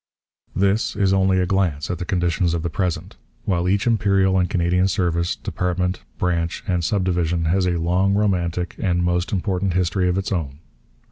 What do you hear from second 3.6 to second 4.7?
each Imperial and